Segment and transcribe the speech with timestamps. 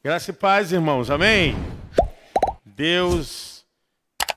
[0.00, 1.10] Graça e paz, irmãos.
[1.10, 1.56] Amém.
[2.64, 3.66] Deus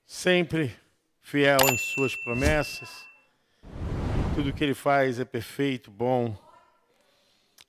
[0.08, 0.76] sempre
[1.22, 2.90] fiel em suas promessas.
[4.34, 6.36] Tudo que ele faz é perfeito, bom.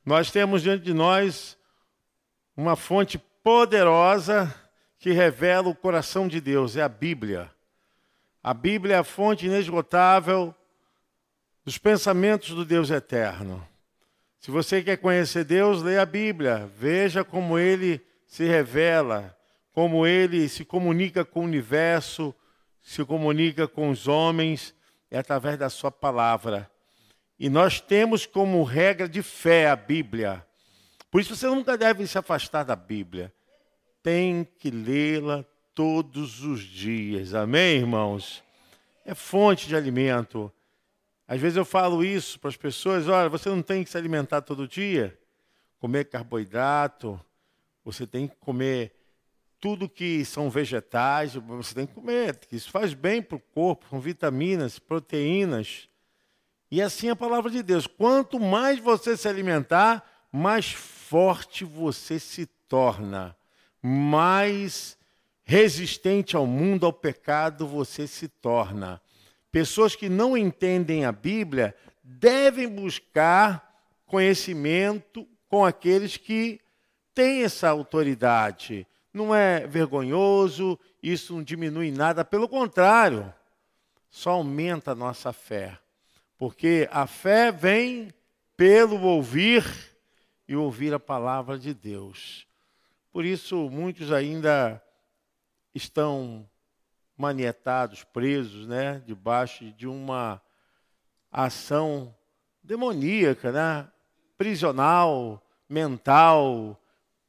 [0.06, 1.58] Nós temos diante de nós
[2.56, 4.52] uma fonte poderosa
[4.98, 7.52] que revela o coração de Deus, é a Bíblia.
[8.42, 10.54] A Bíblia é a fonte inesgotável
[11.62, 13.68] dos pensamentos do Deus eterno.
[14.42, 19.38] Se você quer conhecer Deus, leia a Bíblia, veja como ele se revela,
[19.72, 22.34] como ele se comunica com o universo,
[22.82, 24.74] se comunica com os homens,
[25.08, 26.68] é através da sua palavra.
[27.38, 30.44] E nós temos como regra de fé a Bíblia.
[31.08, 33.32] Por isso você nunca deve se afastar da Bíblia.
[34.02, 37.32] Tem que lê-la todos os dias.
[37.32, 38.42] Amém, irmãos?
[39.06, 40.52] É fonte de alimento.
[41.32, 44.42] Às vezes eu falo isso para as pessoas: olha, você não tem que se alimentar
[44.42, 45.18] todo dia,
[45.78, 47.18] comer carboidrato,
[47.82, 48.94] você tem que comer
[49.58, 53.98] tudo que são vegetais, você tem que comer, isso faz bem para o corpo, com
[53.98, 55.88] vitaminas, proteínas.
[56.70, 62.44] E assim a palavra de Deus: quanto mais você se alimentar, mais forte você se
[62.68, 63.34] torna,
[63.80, 64.98] mais
[65.44, 69.00] resistente ao mundo, ao pecado você se torna.
[69.52, 73.70] Pessoas que não entendem a Bíblia devem buscar
[74.06, 76.58] conhecimento com aqueles que
[77.14, 78.86] têm essa autoridade.
[79.12, 83.32] Não é vergonhoso, isso não diminui nada, pelo contrário,
[84.08, 85.78] só aumenta a nossa fé.
[86.38, 88.12] Porque a fé vem
[88.56, 89.64] pelo ouvir
[90.48, 92.46] e ouvir a palavra de Deus.
[93.12, 94.82] Por isso, muitos ainda
[95.74, 96.48] estão
[97.22, 100.42] manietados, presos, né, debaixo de uma
[101.30, 102.12] ação
[102.60, 103.88] demoníaca, né,
[104.36, 106.76] prisional, mental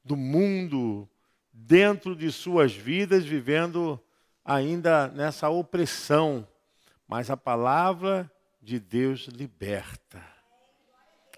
[0.03, 1.07] do mundo
[1.53, 4.01] dentro de suas vidas, vivendo
[4.43, 6.47] ainda nessa opressão.
[7.07, 8.29] Mas a palavra
[8.59, 10.23] de Deus liberta.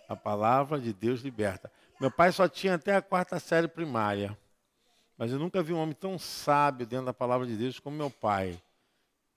[0.07, 1.69] A palavra de Deus liberta.
[2.00, 4.38] Meu pai só tinha até a quarta série primária.
[5.18, 8.09] Mas eu nunca vi um homem tão sábio dentro da palavra de Deus como meu
[8.09, 8.62] pai.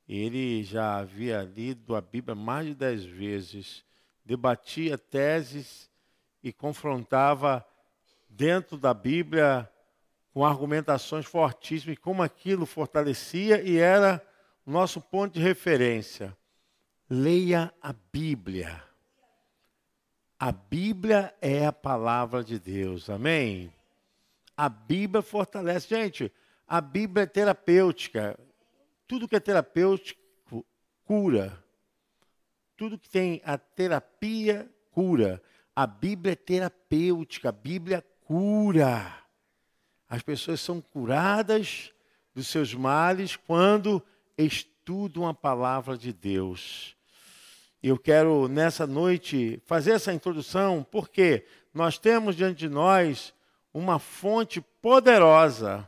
[0.09, 3.84] Ele já havia lido a Bíblia mais de dez vezes,
[4.25, 5.88] debatia teses
[6.43, 7.65] e confrontava
[8.28, 9.71] dentro da Bíblia
[10.33, 14.25] com argumentações fortíssimas e como aquilo fortalecia e era
[14.67, 16.37] o nosso ponto de referência.
[17.09, 18.83] Leia a Bíblia.
[20.38, 23.72] A Bíblia é a palavra de Deus, amém?
[24.58, 25.88] A Bíblia fortalece.
[25.88, 26.32] Gente,
[26.66, 28.36] a Bíblia é terapêutica.
[29.06, 30.20] Tudo que é terapêutico
[31.04, 31.64] cura.
[32.76, 35.41] Tudo que tem a terapia cura.
[35.76, 39.16] A Bíblia é terapêutica, a Bíblia cura.
[40.08, 41.92] As pessoas são curadas
[42.34, 44.04] dos seus males quando
[44.36, 46.96] estudam a palavra de Deus.
[47.80, 53.32] Eu quero nessa noite fazer essa introdução porque nós temos diante de nós
[53.78, 55.87] uma fonte poderosa.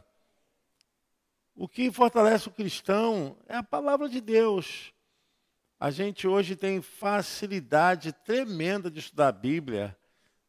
[1.57, 4.95] O que fortalece o cristão é a palavra de Deus.
[5.79, 9.97] A gente hoje tem facilidade tremenda de estudar a Bíblia.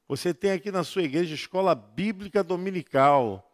[0.07, 3.49] Você tem aqui na sua igreja escola bíblica dominical,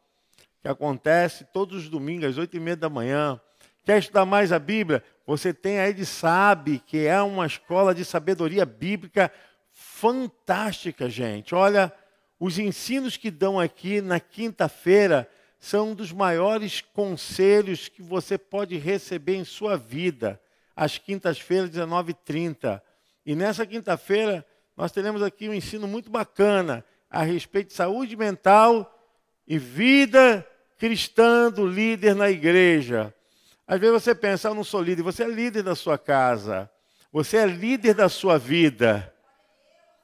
[0.62, 3.40] que acontece todos os domingos às oito e meia da manhã.
[3.86, 5.02] Quer estudar mais a Bíblia?
[5.26, 9.32] Você tem a Ed Sabe, que é uma escola de sabedoria bíblica
[9.72, 11.56] fantástica, gente.
[11.56, 11.94] Olha,
[12.40, 18.78] os ensinos que dão aqui na quinta-feira são um dos maiores conselhos que você pode
[18.78, 20.40] receber em sua vida,
[20.76, 22.82] às quintas-feiras, 19h30.
[23.26, 24.46] E nessa quinta-feira,
[24.76, 28.94] nós teremos aqui um ensino muito bacana a respeito de saúde mental
[29.48, 30.48] e vida
[30.78, 33.14] cristã do líder na igreja.
[33.68, 36.70] Às vezes você pensa, eu não sou líder, você é líder da sua casa,
[37.12, 39.12] você é líder da sua vida.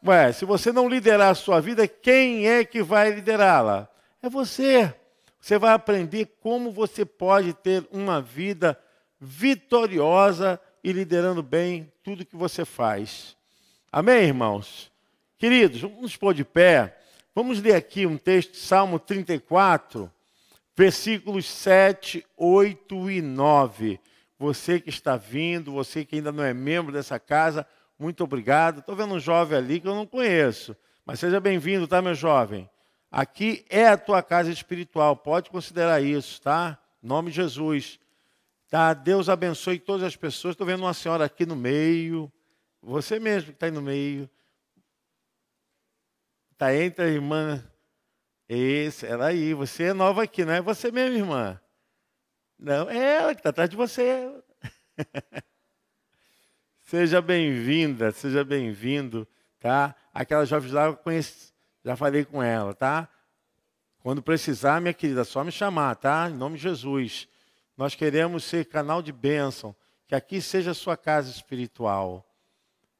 [0.06, 3.88] Ué, se você não liderar a sua vida, quem é que vai liderá-la?
[4.22, 4.94] É você.
[5.40, 8.78] Você vai aprender como você pode ter uma vida
[9.20, 13.38] vitoriosa e liderando bem tudo que você faz.
[13.90, 14.92] Amém, irmãos?
[15.38, 16.98] Queridos, vamos pôr de pé.
[17.34, 20.12] Vamos ler aqui um texto, Salmo 34,
[20.76, 24.00] versículos 7, 8 e 9.
[24.38, 27.66] Você que está vindo, você que ainda não é membro dessa casa,
[28.04, 28.80] muito obrigado.
[28.80, 30.76] Estou vendo um jovem ali que eu não conheço.
[31.06, 32.70] Mas seja bem-vindo, tá, meu jovem?
[33.10, 35.16] Aqui é a tua casa espiritual.
[35.16, 36.78] Pode considerar isso, tá?
[37.02, 37.98] Em nome de Jesus.
[38.70, 38.94] Tá?
[38.94, 40.54] Deus abençoe todas as pessoas.
[40.54, 42.30] Estou vendo uma senhora aqui no meio.
[42.82, 44.30] Você mesmo que está aí no meio.
[46.52, 47.64] Está entre a irmã
[48.50, 51.60] Esse, ela aí, você é nova aqui, não é você mesmo, irmã?
[52.60, 54.30] Não, é ela que está atrás de você.
[56.84, 59.28] seja bem-vinda, seja bem-vindo,
[59.60, 59.96] tá?
[60.14, 61.52] Aquela jovem lá eu conheci,
[61.84, 63.08] já falei com ela, tá?
[64.00, 66.30] Quando precisar, minha querida, só me chamar, tá?
[66.30, 67.28] Em nome de Jesus.
[67.78, 69.76] Nós queremos ser canal de bênção,
[70.08, 72.30] que aqui seja a sua casa espiritual.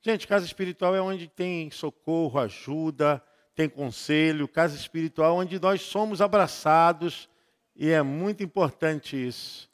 [0.02, 3.22] Gente, casa espiritual é onde tem socorro, ajuda,
[3.54, 7.30] tem conselho, casa espiritual onde nós somos abraçados
[7.76, 9.70] e é muito importante isso,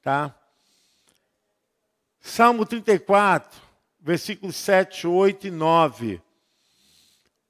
[0.00, 0.34] tá?
[2.28, 3.58] Salmo 34,
[3.98, 6.20] versículos 7, 8 e 9.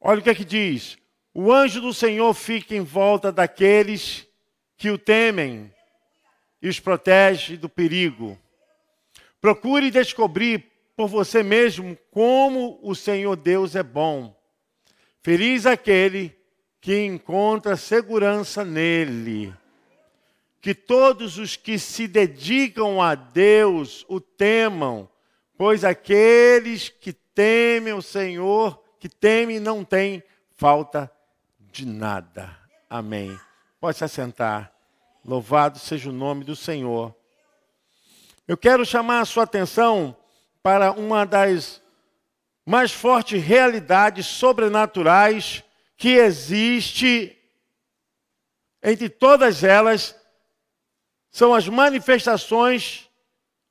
[0.00, 0.96] Olha o que é que diz:
[1.34, 4.26] O anjo do Senhor fica em volta daqueles
[4.76, 5.70] que o temem
[6.62, 8.38] e os protege do perigo.
[9.40, 10.64] Procure descobrir
[10.96, 14.34] por você mesmo como o Senhor Deus é bom.
[15.22, 16.34] Feliz aquele
[16.80, 19.52] que encontra segurança nele.
[20.60, 25.08] Que todos os que se dedicam a Deus o temam,
[25.56, 30.22] pois aqueles que temem o Senhor, que temem, não têm
[30.56, 31.10] falta
[31.70, 32.56] de nada.
[32.90, 33.38] Amém.
[33.80, 34.72] Pode se assentar.
[35.24, 37.14] Louvado seja o nome do Senhor.
[38.46, 40.16] Eu quero chamar a sua atenção
[40.62, 41.82] para uma das
[42.64, 45.62] mais fortes realidades sobrenaturais
[45.96, 47.36] que existe
[48.82, 50.17] entre todas elas
[51.30, 53.08] são as manifestações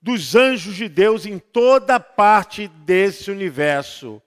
[0.02, 4.22] dos anjos de Deus em toda parte desse universo.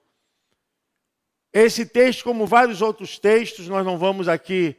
[1.53, 4.75] Esse texto, como vários outros textos, nós não vamos aqui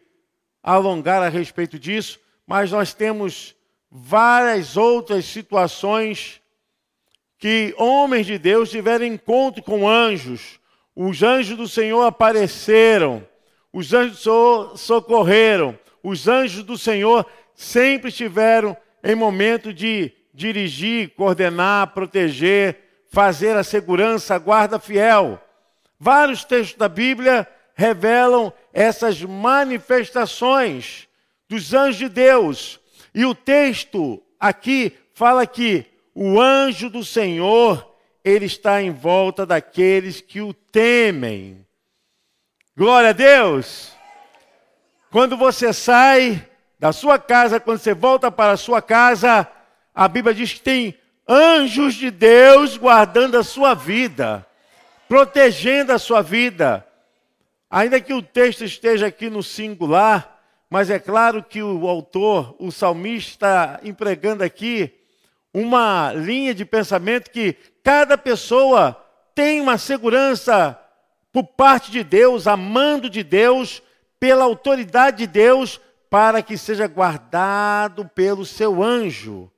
[0.63, 3.55] alongar a respeito disso, mas nós temos
[3.91, 6.41] várias outras situações
[7.39, 10.61] que homens de Deus tiveram encontro com anjos.
[10.95, 13.27] Os anjos do Senhor apareceram,
[13.73, 17.27] os anjos do Senhor socorreram, os anjos do Senhor
[17.63, 25.41] sempre estiveram em momento de dirigir, coordenar, proteger, fazer a segurança, a guarda fiel.
[25.99, 31.09] Vários textos da Bíblia revelam essas manifestações
[31.49, 32.81] dos anjos de Deus.
[33.15, 37.95] E o texto aqui fala que o anjo do Senhor,
[38.25, 41.67] ele está em volta daqueles que o temem.
[42.77, 43.93] Glória a Deus!
[45.11, 46.49] Quando você sai
[46.83, 49.47] da sua casa, quando você volta para a sua casa,
[49.95, 50.99] a Bíblia diz que tem
[51.29, 54.45] anjos de Deus guardando a sua vida,
[55.09, 56.85] protegendo a sua vida.
[57.71, 62.73] Ainda que o texto esteja aqui no singular, mas é claro que o autor, o
[62.73, 64.93] salmista, está empregando aqui
[65.55, 69.01] uma linha de pensamento que cada pessoa
[69.37, 70.77] tem uma segurança
[71.33, 73.81] por parte de Deus, amando de Deus,
[74.19, 75.81] pela autoridade de Deus,
[76.13, 79.51] para que seja guardado pelo seu anjo.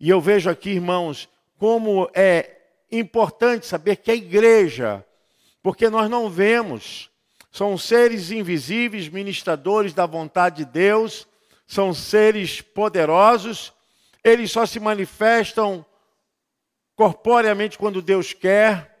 [0.00, 2.56] E eu vejo aqui, irmãos, como é
[2.90, 5.06] importante saber que a igreja,
[5.62, 7.12] porque nós não vemos,
[7.48, 11.28] são seres invisíveis, ministradores da vontade de Deus,
[11.64, 13.72] são seres poderosos,
[14.24, 15.86] eles só se manifestam
[16.96, 18.98] corporeamente quando Deus quer.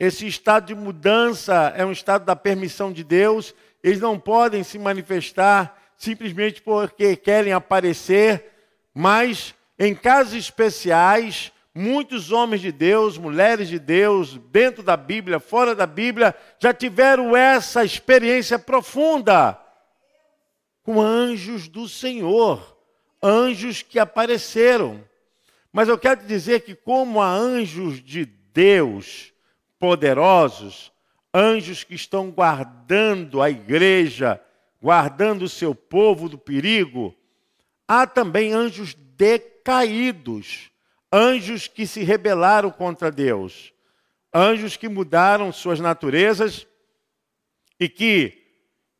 [0.00, 3.54] Esse estado de mudança é um estado da permissão de Deus.
[3.82, 8.52] Eles não podem se manifestar simplesmente porque querem aparecer,
[8.94, 15.74] mas em casos especiais, muitos homens de Deus, mulheres de Deus, dentro da Bíblia, fora
[15.74, 19.58] da Bíblia, já tiveram essa experiência profunda
[20.82, 22.76] com anjos do Senhor
[23.22, 25.04] anjos que apareceram.
[25.72, 29.32] Mas eu quero dizer que, como há anjos de Deus
[29.78, 30.92] poderosos,
[31.36, 34.40] anjos que estão guardando a igreja,
[34.80, 37.14] guardando o seu povo do perigo,
[37.86, 40.70] há também anjos decaídos,
[41.12, 43.74] anjos que se rebelaram contra Deus,
[44.32, 46.66] anjos que mudaram suas naturezas
[47.78, 48.42] e que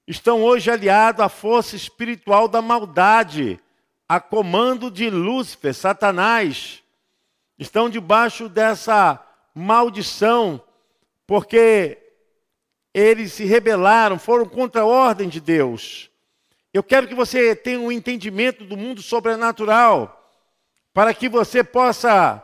[0.06, 3.58] estão hoje aliados à força espiritual da maldade
[4.06, 6.82] a comando de Lúcifer, Satanás,
[7.58, 9.24] estão debaixo dessa
[9.54, 10.62] maldição,
[11.26, 12.05] porque
[12.96, 16.10] eles se rebelaram, foram contra a ordem de Deus.
[16.72, 20.32] Eu quero que você tenha um entendimento do mundo sobrenatural,
[20.94, 22.42] para que você possa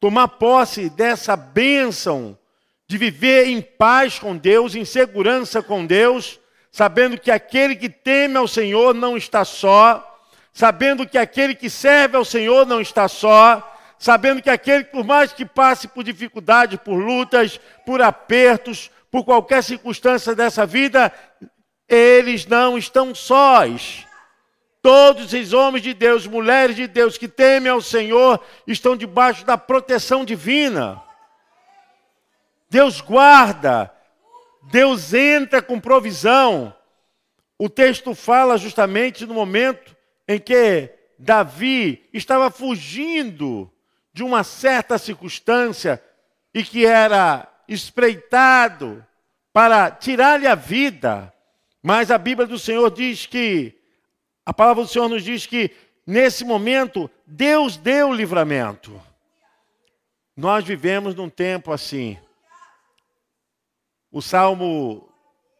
[0.00, 2.36] tomar posse dessa bênção
[2.88, 6.40] de viver em paz com Deus, em segurança com Deus,
[6.72, 10.20] sabendo que aquele que teme ao Senhor não está só,
[10.52, 15.32] sabendo que aquele que serve ao Senhor não está só, sabendo que aquele, por mais
[15.32, 21.12] que passe por dificuldades, por lutas, por apertos, por qualquer circunstância dessa vida,
[21.88, 24.04] Eles não estão sós.
[24.82, 29.58] Todos os homens de Deus, mulheres de Deus que temem ao Senhor, estão debaixo da
[29.58, 31.02] proteção divina.
[32.68, 33.92] Deus guarda,
[34.70, 36.74] Deus entra com provisão.
[37.58, 39.96] O texto fala justamente no momento
[40.28, 43.72] em que Davi estava fugindo
[44.12, 46.02] de uma certa circunstância
[46.52, 49.04] e que era espreitado
[49.52, 51.32] para tirar-lhe a vida.
[51.82, 53.74] Mas a Bíblia do Senhor diz que,
[54.44, 55.70] a palavra do Senhor nos diz que,
[56.06, 59.00] nesse momento, Deus deu o livramento.
[60.36, 62.18] Nós vivemos num tempo assim.
[64.12, 65.08] O Salmo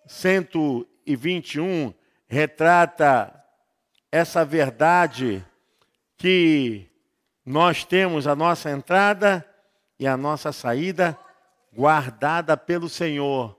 [0.06, 1.94] 121
[2.28, 3.44] retrata
[4.10, 5.44] essa verdade
[6.16, 6.86] que
[7.44, 9.48] nós temos a nossa entrada
[9.98, 11.18] e a nossa saída
[11.76, 13.54] guardada pelo Senhor.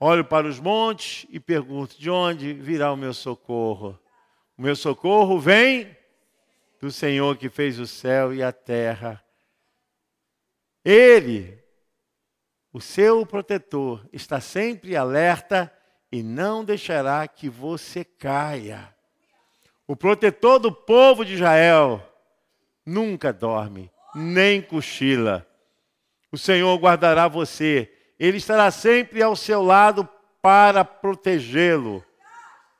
[0.00, 3.98] Olho para os montes e pergunto: de onde virá o meu socorro?
[4.56, 5.96] O meu socorro vem
[6.80, 9.24] do Senhor que fez o céu e a terra.
[10.84, 11.62] Ele,
[12.72, 15.72] o seu protetor, está sempre alerta
[16.10, 18.94] e não deixará que você caia.
[19.86, 22.02] O protetor do povo de Israel
[22.84, 25.47] nunca dorme, nem cochila.
[26.30, 30.08] O Senhor guardará você, ele estará sempre ao seu lado
[30.42, 32.04] para protegê-lo.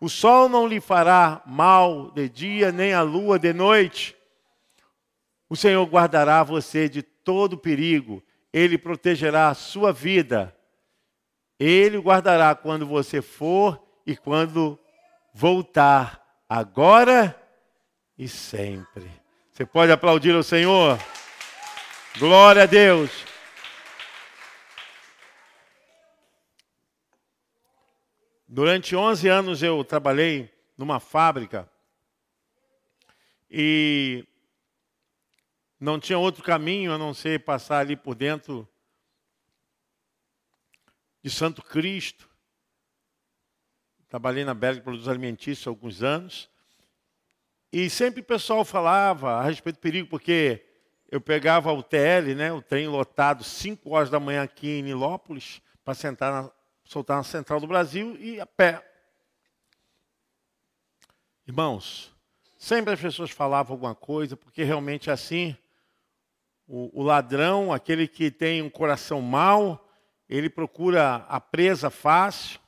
[0.00, 4.16] O sol não lhe fará mal de dia, nem a lua de noite.
[5.48, 10.54] O Senhor guardará você de todo perigo, ele protegerá a sua vida.
[11.58, 14.78] Ele guardará quando você for e quando
[15.34, 17.34] voltar agora
[18.16, 19.10] e sempre.
[19.52, 20.98] Você pode aplaudir o Senhor?
[22.18, 23.27] Glória a Deus.
[28.50, 31.70] Durante 11 anos eu trabalhei numa fábrica
[33.50, 34.26] e
[35.78, 38.66] não tinha outro caminho a não ser passar ali por dentro
[41.22, 42.26] de Santo Cristo.
[44.08, 46.48] Trabalhei na Belga Produtos Alimentícios há alguns anos.
[47.70, 50.64] E sempre o pessoal falava a respeito do perigo, porque
[51.10, 55.60] eu pegava o TL, né, o trem lotado, 5 horas da manhã aqui em Nilópolis,
[55.84, 56.57] para sentar na,
[56.88, 58.83] soltar na central do Brasil e a pé.
[61.47, 62.11] Irmãos,
[62.57, 65.54] sempre as pessoas falavam alguma coisa, porque realmente assim.
[66.66, 69.88] O, o ladrão, aquele que tem um coração mau,
[70.28, 72.61] ele procura a presa fácil,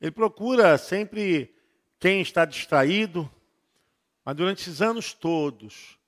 [0.00, 1.54] ele procura sempre
[1.98, 3.30] quem está distraído.
[4.24, 5.98] Mas durante esses anos todos,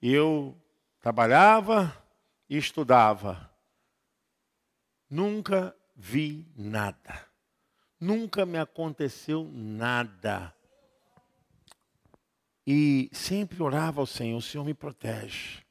[0.00, 0.56] eu
[1.00, 1.94] trabalhava
[2.48, 3.50] e estudava.
[5.08, 7.26] Nunca vi nada.
[7.98, 10.54] Nunca me aconteceu nada.
[12.66, 15.64] E sempre orava ao Senhor, o Senhor me protege.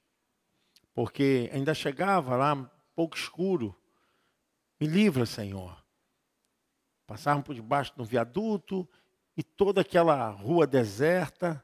[0.94, 3.76] Porque ainda chegava lá pouco escuro.
[4.80, 5.78] Me livra, Senhor.
[7.06, 8.90] Passavam por debaixo de um viaduto
[9.38, 11.64] e toda aquela rua deserta,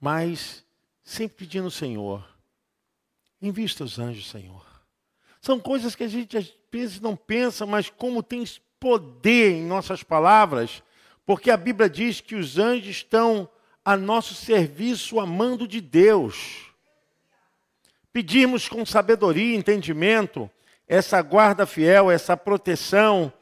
[0.00, 0.66] mas
[1.04, 2.28] sempre pedindo ao Senhor,
[3.40, 4.65] invista os anjos, Senhor.
[5.46, 8.42] São coisas que a gente às vezes não pensa, mas como tem
[8.80, 10.82] poder em nossas palavras,
[11.24, 13.48] porque a Bíblia diz que os anjos estão
[13.84, 16.72] a nosso serviço amando de Deus.
[18.12, 20.50] Pedimos com sabedoria e entendimento
[20.88, 23.32] essa guarda fiel, essa proteção,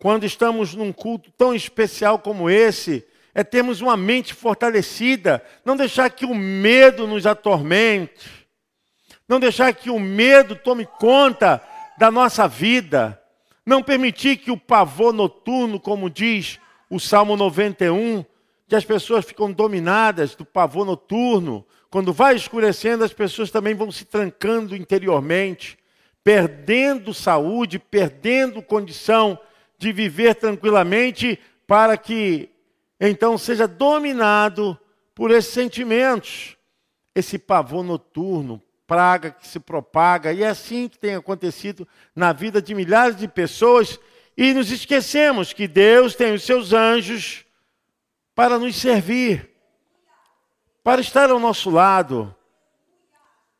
[0.00, 6.10] quando estamos num culto tão especial como esse, é termos uma mente fortalecida, não deixar
[6.10, 8.41] que o medo nos atormente,
[9.28, 11.62] não deixar que o medo tome conta
[11.96, 13.20] da nossa vida,
[13.64, 16.58] não permitir que o pavor noturno, como diz
[16.90, 18.24] o Salmo 91,
[18.68, 23.90] que as pessoas ficam dominadas do pavor noturno, quando vai escurecendo, as pessoas também vão
[23.90, 25.78] se trancando interiormente,
[26.24, 29.38] perdendo saúde, perdendo condição
[29.78, 32.48] de viver tranquilamente, para que
[32.98, 34.78] então seja dominado
[35.14, 36.56] por esses sentimentos,
[37.14, 42.60] esse pavor noturno, praga que se propaga, e é assim que tem acontecido na vida
[42.60, 43.98] de milhares de pessoas,
[44.36, 47.44] e nos esquecemos que Deus tem os seus anjos
[48.34, 49.50] para nos servir,
[50.82, 52.34] para estar ao nosso lado.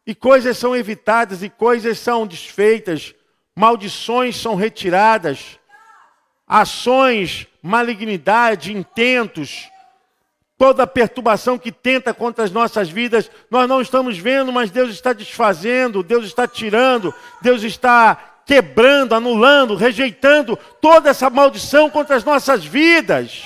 [0.06, 3.14] E coisas são evitadas e coisas são desfeitas,
[3.54, 5.58] maldições são retiradas.
[6.46, 9.70] Ações, malignidade, intentos,
[10.62, 15.12] toda perturbação que tenta contra as nossas vidas, nós não estamos vendo, mas Deus está
[15.12, 18.14] desfazendo, Deus está tirando, Deus está
[18.46, 23.42] quebrando, anulando, rejeitando toda essa maldição contra as nossas vidas.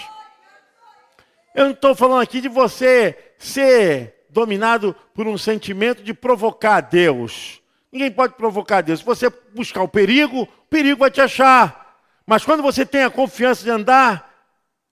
[1.54, 7.62] Eu não estou falando aqui de você ser dominado por um sentimento de provocar Deus.
[7.90, 8.98] Ninguém pode provocar Deus.
[8.98, 11.96] Se você buscar o perigo, o perigo vai te achar.
[12.26, 14.35] Mas quando você tem a confiança de andar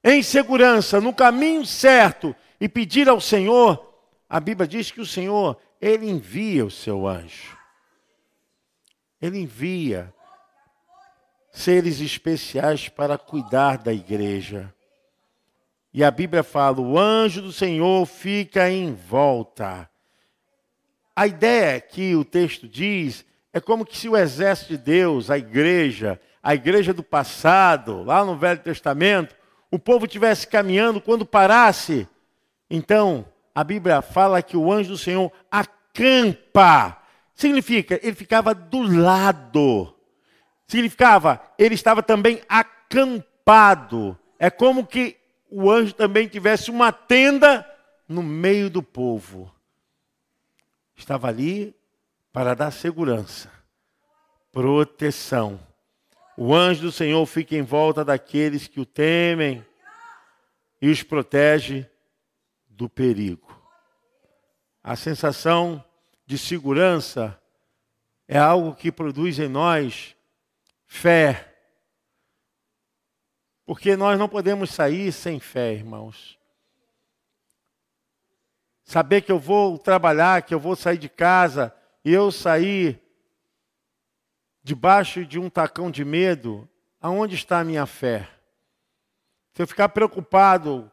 [0.04, 3.92] em segurança, no caminho certo e pedir ao Senhor,
[4.28, 7.56] a Bíblia diz que o Senhor, ele envia o seu anjo.
[9.20, 10.12] Ele envia
[11.50, 14.74] seres especiais para cuidar da igreja.
[15.92, 19.88] E a Bíblia fala: o anjo do Senhor fica em volta.
[21.16, 25.38] A ideia que o texto diz é como que se o exército de Deus, a
[25.38, 29.34] igreja, a igreja do passado, lá no Velho Testamento,
[29.74, 32.08] o povo estivesse caminhando, quando parasse,
[32.70, 37.02] então a Bíblia fala que o anjo do Senhor acampa.
[37.34, 39.92] Significa, ele ficava do lado.
[40.68, 44.16] Significava, ele estava também acampado.
[44.38, 45.16] É como que
[45.50, 47.68] o anjo também tivesse uma tenda
[48.08, 49.52] no meio do povo.
[50.94, 51.74] Estava ali
[52.32, 53.50] para dar segurança,
[54.52, 55.58] proteção.
[56.36, 59.64] O anjo do Senhor fica em volta daqueles que o temem
[60.82, 61.86] e os protege
[62.66, 63.54] do perigo.
[64.82, 65.82] A sensação
[66.26, 67.40] de segurança
[68.26, 70.16] é algo que produz em nós
[70.86, 71.54] fé,
[73.64, 76.38] porque nós não podemos sair sem fé, irmãos.
[78.84, 81.74] Saber que eu vou trabalhar, que eu vou sair de casa,
[82.04, 83.00] e eu sair
[84.64, 86.66] debaixo de um tacão de medo,
[86.98, 88.28] aonde está a minha fé?
[89.52, 90.90] Se eu ficar preocupado,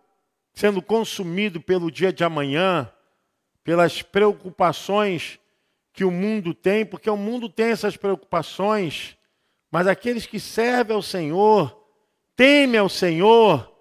[0.53, 2.91] sendo consumido pelo dia de amanhã,
[3.63, 5.39] pelas preocupações
[5.93, 9.17] que o mundo tem, porque o mundo tem essas preocupações,
[9.71, 11.81] mas aqueles que servem ao Senhor,
[12.35, 13.71] temem ao Senhor,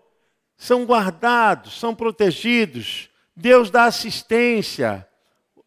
[0.56, 3.10] são guardados, são protegidos.
[3.34, 5.06] Deus dá assistência.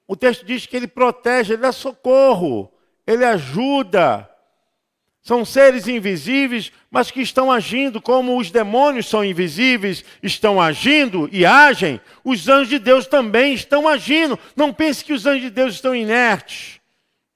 [0.08, 2.73] O texto diz que ele protege, ele dá socorro,
[3.06, 4.30] ele ajuda.
[5.22, 11.46] São seres invisíveis, mas que estão agindo como os demônios são invisíveis, estão agindo e
[11.46, 12.02] agem.
[12.26, 14.38] Os anjos de Deus também estão agindo.
[14.54, 16.82] Não pense que os anjos de Deus estão inertes,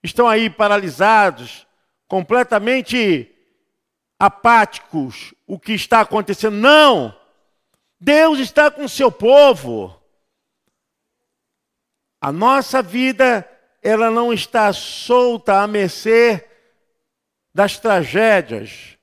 [0.03, 1.65] estão aí paralisados,
[2.09, 3.31] completamente
[4.19, 6.57] apáticos o que está acontecendo.
[6.57, 7.15] Não!
[7.99, 9.95] Deus está com o seu povo.
[12.19, 13.47] A nossa vida,
[13.81, 16.45] ela não está solta à mercê
[17.53, 18.97] das tragédias.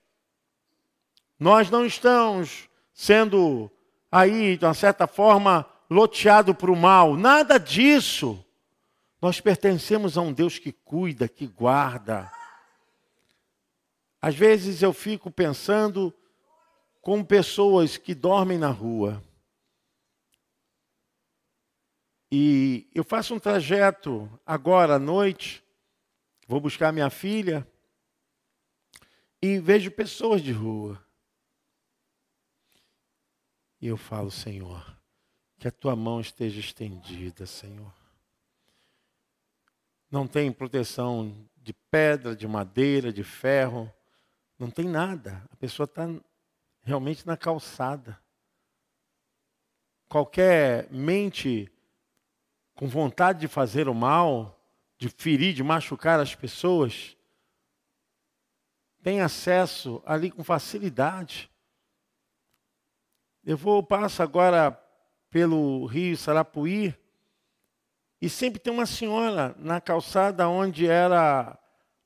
[1.39, 3.71] Nós não estamos sendo
[4.11, 7.17] aí, de uma certa forma, loteado para o mal.
[7.17, 8.45] Nada disso.
[9.21, 12.31] Nós pertencemos a um Deus que cuida, que guarda.
[14.21, 16.15] Às vezes eu fico pensando
[17.03, 19.23] com pessoas que dormem na rua.
[22.37, 25.65] E eu faço um trajeto agora à noite,
[26.49, 27.65] vou buscar minha filha,
[29.41, 31.01] e vejo pessoas de rua.
[33.81, 34.99] E eu falo, Senhor,
[35.61, 37.95] que a tua mão esteja estendida, Senhor.
[40.11, 43.89] Não tem proteção de pedra, de madeira, de ferro.
[44.59, 45.41] Não tem nada.
[45.53, 46.09] A pessoa está
[46.83, 48.19] realmente na calçada.
[50.09, 51.71] Qualquer mente
[52.75, 54.61] com vontade de fazer o mal,
[54.99, 57.17] de ferir, de machucar as pessoas,
[59.03, 61.51] tem acesso ali com facilidade.
[63.45, 64.73] Eu vou passo agora
[65.31, 66.95] pelo Rio Sarapuí
[68.21, 71.59] e sempre tem uma senhora na calçada onde era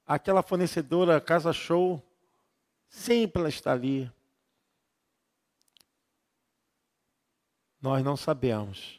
[0.05, 2.03] aquela fornecedora Casa Show.
[2.89, 4.11] Sempre ela está ali.
[7.81, 8.98] Nós não sabemos.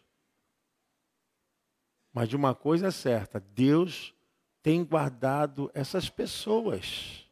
[2.20, 4.14] Mas de uma coisa é certa: Deus
[4.62, 7.26] tem guardado essas pessoas.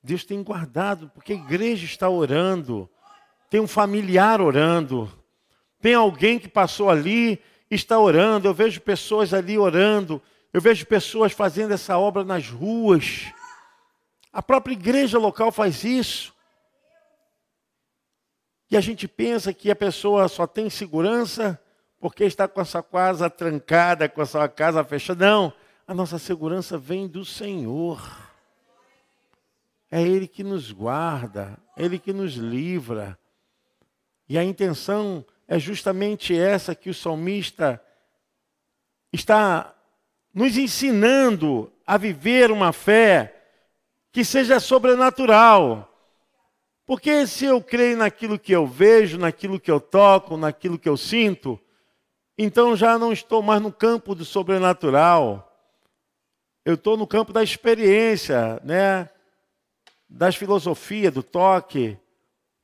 [0.00, 2.88] Deus tem guardado, porque a igreja está orando,
[3.50, 5.12] tem um familiar orando,
[5.80, 8.46] tem alguém que passou ali e está orando.
[8.46, 13.24] Eu vejo pessoas ali orando, eu vejo pessoas fazendo essa obra nas ruas.
[14.32, 16.32] A própria igreja local faz isso.
[18.70, 21.60] E a gente pensa que a pessoa só tem segurança
[22.00, 25.26] porque está com a sua casa trancada, com a sua casa fechada.
[25.26, 25.52] Não,
[25.86, 28.00] a nossa segurança vem do Senhor.
[29.90, 33.18] É Ele que nos guarda, é Ele que nos livra.
[34.28, 37.82] E a intenção é justamente essa que o salmista
[39.12, 39.74] está
[40.34, 43.34] nos ensinando a viver uma fé
[44.12, 45.86] que seja sobrenatural.
[46.84, 50.96] Porque se eu creio naquilo que eu vejo, naquilo que eu toco, naquilo que eu
[50.96, 51.58] sinto,
[52.38, 55.44] então já não estou mais no campo do sobrenatural.
[56.64, 59.10] Eu estou no campo da experiência, né?
[60.08, 61.98] Das filosofias, do toque,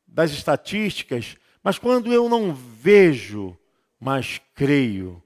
[0.07, 1.37] das estatísticas.
[1.63, 3.59] Mas quando eu não vejo,
[3.99, 5.21] mas creio.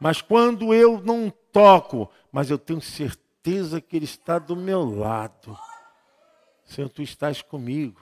[0.00, 5.58] Mas quando eu não toco, mas eu tenho certeza que Ele está do meu lado.
[6.64, 8.00] Senhor, Tu estás comigo.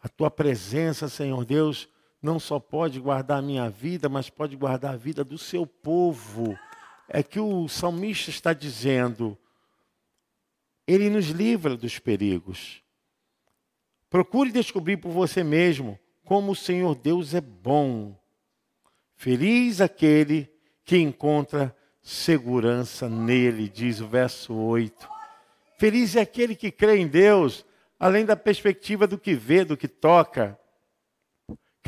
[0.00, 1.88] A Tua presença, Senhor Deus,
[2.20, 6.58] não só pode guardar a minha vida, mas pode guardar a vida do Seu povo.
[7.08, 9.38] É que o salmista está dizendo,
[10.86, 12.82] Ele nos livra dos perigos.
[14.10, 18.14] Procure descobrir por você mesmo como o Senhor Deus é bom.
[19.16, 20.50] Feliz aquele
[20.84, 25.08] que encontra segurança nele, diz o verso 8.
[25.78, 27.64] Feliz é aquele que crê em Deus,
[27.98, 30.58] além da perspectiva do que vê, do que toca.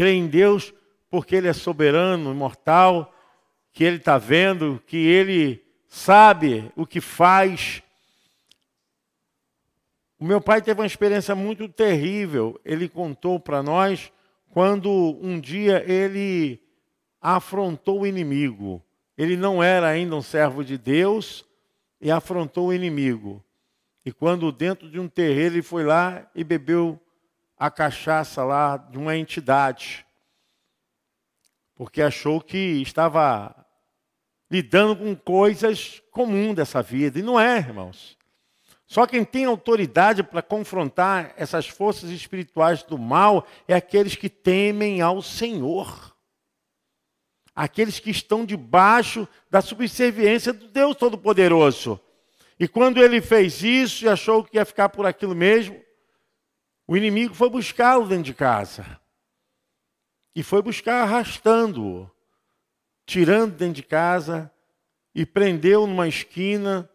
[0.00, 0.72] Crê em Deus
[1.10, 3.14] porque Ele é soberano, imortal,
[3.70, 7.82] que Ele está vendo, que Ele sabe o que faz.
[10.18, 12.58] O meu pai teve uma experiência muito terrível.
[12.64, 14.10] Ele contou para nós
[14.48, 16.58] quando um dia ele
[17.20, 18.82] afrontou o inimigo.
[19.18, 21.44] Ele não era ainda um servo de Deus
[22.00, 23.44] e afrontou o inimigo.
[24.02, 26.98] E quando dentro de um terreiro ele foi lá e bebeu
[27.60, 30.06] a cachaça lá de uma entidade.
[31.76, 33.54] Porque achou que estava
[34.50, 37.18] lidando com coisas comuns dessa vida.
[37.18, 38.18] E não é, irmãos.
[38.86, 45.02] Só quem tem autoridade para confrontar essas forças espirituais do mal é aqueles que temem
[45.02, 46.10] ao Senhor
[47.54, 52.00] aqueles que estão debaixo da subserviência do Deus Todo-Poderoso.
[52.58, 55.78] E quando ele fez isso e achou que ia ficar por aquilo mesmo,
[56.90, 58.98] o inimigo foi buscá-lo dentro de casa.
[60.34, 62.10] E foi buscar arrastando-o,
[63.06, 64.52] tirando dentro de casa
[65.14, 66.90] e prendeu numa esquina.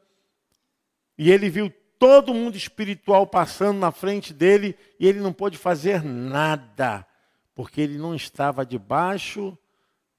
[1.17, 6.03] E ele viu todo mundo espiritual passando na frente dele e ele não pôde fazer
[6.03, 7.08] nada,
[7.53, 9.58] porque ele não estava debaixo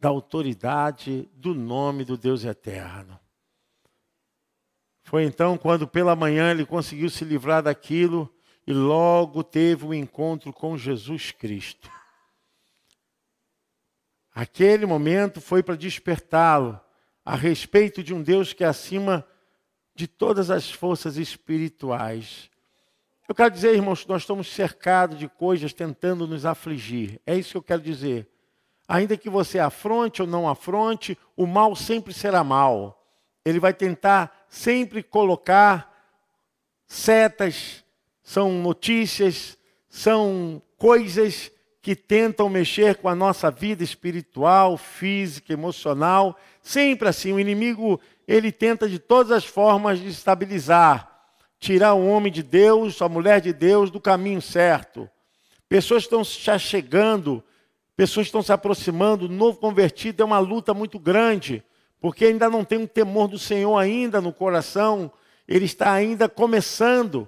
[0.01, 3.21] da autoridade do nome do Deus eterno.
[5.03, 8.35] Foi então quando pela manhã ele conseguiu se livrar daquilo
[8.67, 11.91] e logo teve um encontro com Jesus Cristo.
[14.35, 16.79] Aquele momento foi para despertá-lo
[17.25, 19.27] a respeito de um Deus que é acima
[19.95, 22.51] de todas as forças espirituais.
[23.27, 27.21] Eu quero dizer, irmãos, que nós estamos cercados de coisas tentando nos afligir.
[27.27, 28.29] É isso que eu quero dizer.
[28.87, 33.05] Ainda que você afronte ou não afronte, o mal sempre será mal.
[33.45, 35.93] Ele vai tentar sempre colocar
[36.87, 37.85] setas,
[38.27, 39.57] são notícias,
[39.89, 46.37] são coisas que tentam mexer com a nossa vida espiritual, física, emocional.
[46.61, 51.09] Sempre assim, o inimigo, ele tenta de todas as formas de estabilizar,
[51.61, 55.09] tirar o homem de Deus, a mulher de Deus do caminho certo.
[55.69, 57.43] Pessoas estão se achegando
[57.97, 61.65] Pessoas estão se aproximando, o novo convertido é uma luta muito grande,
[61.99, 65.11] porque ainda não tem um temor do Senhor ainda no coração,
[65.49, 67.27] ele está ainda começando,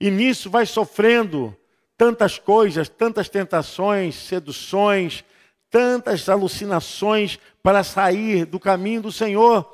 [0.00, 1.56] e nisso vai sofrendo
[1.96, 5.24] tantas coisas, tantas tentações, seduções,
[5.70, 9.68] tantas alucinações para sair do caminho do Senhor.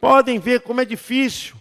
[0.00, 1.54] Podem ver como é difícil.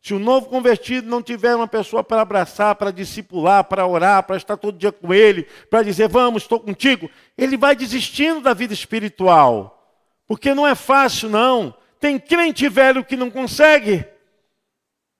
[0.00, 4.36] Se o novo convertido não tiver uma pessoa para abraçar, para discipular, para orar, para
[4.36, 8.72] estar todo dia com ele, para dizer, vamos, estou contigo, ele vai desistindo da vida
[8.72, 9.76] espiritual.
[10.24, 11.74] Porque não é fácil, não.
[11.98, 14.04] Tem crente velho que não consegue.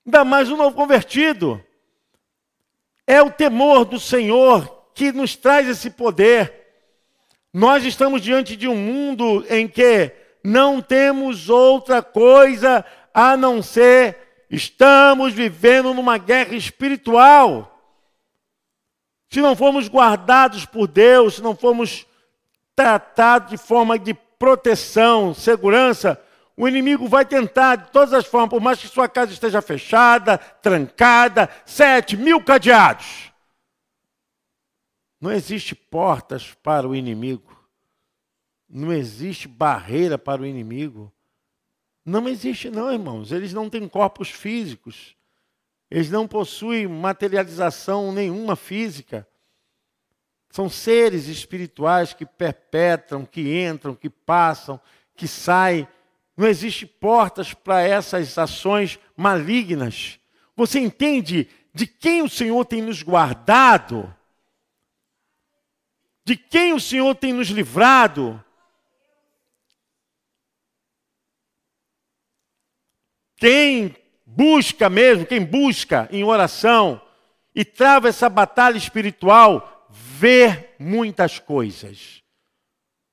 [0.06, 1.60] Ainda mais um novo convertido.
[3.06, 6.52] É o temor do Senhor que nos traz esse poder.
[7.52, 14.26] Nós estamos diante de um mundo em que não temos outra coisa a não ser
[14.50, 17.72] Estamos vivendo numa guerra espiritual.
[19.28, 22.06] Se não formos guardados por Deus, se não formos
[22.74, 26.20] tratados de forma de proteção, segurança,
[26.56, 30.38] o inimigo vai tentar de todas as formas, por mais que sua casa esteja fechada,
[30.38, 33.30] trancada, sete mil cadeados.
[35.20, 37.54] Não existe portas para o inimigo.
[38.68, 41.12] Não existe barreira para o inimigo.
[42.04, 43.32] Não existe, não, irmãos.
[43.32, 45.16] Eles não têm corpos físicos.
[45.90, 49.26] Eles não possuem materialização nenhuma física.
[50.50, 54.80] São seres espirituais que perpetram, que entram, que passam,
[55.14, 55.86] que saem.
[56.36, 60.20] Não existe portas para essas ações malignas.
[60.54, 64.14] Você entende de quem o Senhor tem nos guardado?
[66.24, 68.42] De quem o Senhor tem nos livrado?
[73.36, 73.94] Quem
[74.24, 77.00] busca mesmo, quem busca em oração
[77.54, 82.22] e trava essa batalha espiritual, vê muitas coisas,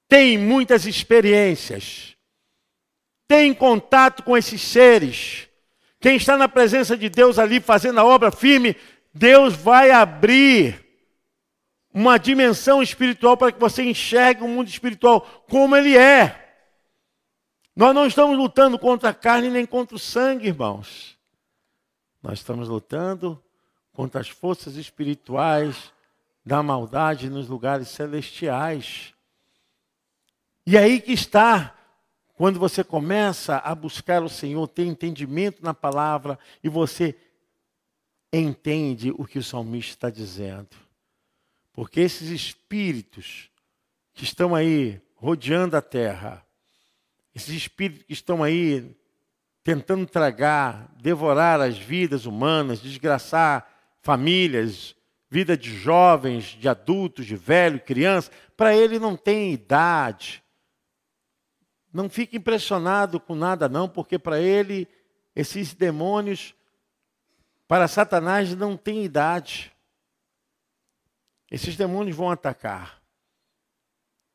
[0.07, 2.12] tem muitas experiências,
[3.27, 5.47] tem contato com esses seres.
[5.99, 8.75] Quem está na presença de Deus ali fazendo a obra firme,
[9.13, 10.83] Deus vai abrir
[11.93, 16.39] uma dimensão espiritual para que você enxergue o mundo espiritual como ele é.
[17.75, 21.17] Nós não estamos lutando contra a carne nem contra o sangue, irmãos.
[22.21, 23.41] Nós estamos lutando
[23.93, 25.91] contra as forças espirituais
[26.45, 29.13] da maldade nos lugares celestiais.
[30.65, 31.75] E é aí que está,
[32.43, 37.15] quando você começa a buscar o Senhor, ter entendimento na palavra e você
[38.33, 40.75] entende o que o salmista está dizendo.
[41.71, 43.49] Porque esses espíritos
[44.13, 46.45] que estão aí rodeando a terra,
[47.33, 48.93] esses espíritos que estão aí
[49.63, 53.65] tentando tragar, devorar as vidas humanas, desgraçar
[54.01, 54.93] famílias,
[55.29, 60.42] vida de jovens, de adultos, de velho, criança, para ele não tem idade.
[61.93, 64.87] Não fique impressionado com nada não, porque para ele
[65.35, 66.55] esses demônios
[67.67, 69.71] para Satanás não tem idade.
[71.51, 73.01] Esses demônios vão atacar.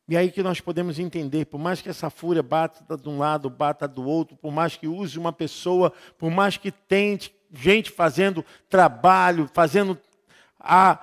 [0.08, 3.50] E aí que nós podemos entender, por mais que essa fúria bata de um lado,
[3.50, 8.44] bata do outro, por mais que use uma pessoa, por mais que tente gente fazendo
[8.70, 9.98] trabalho, fazendo
[10.58, 10.98] a,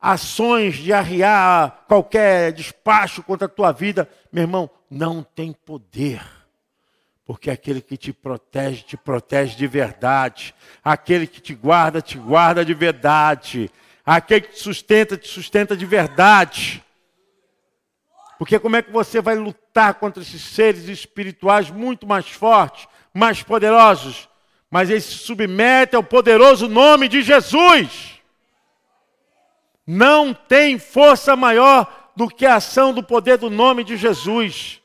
[0.00, 6.22] ações de arriar qualquer despacho contra a tua vida, meu irmão, não tem poder.
[7.26, 10.54] Porque aquele que te protege, te protege de verdade.
[10.84, 13.70] Aquele que te guarda, te guarda de verdade.
[14.06, 16.84] Aquele que te sustenta, te sustenta de verdade.
[18.38, 23.42] Porque como é que você vai lutar contra esses seres espirituais muito mais fortes, mais
[23.42, 24.28] poderosos?
[24.70, 28.20] Mas eles se submetem ao poderoso nome de Jesus.
[29.86, 34.80] Não tem força maior do que a ação do poder do nome de Jesus.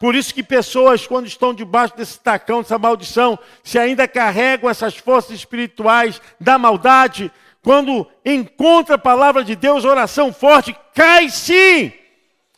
[0.00, 4.96] Por isso que pessoas, quando estão debaixo desse tacão, dessa maldição, se ainda carregam essas
[4.96, 7.30] forças espirituais da maldade,
[7.62, 11.92] quando encontra a palavra de Deus, oração forte, cai sim,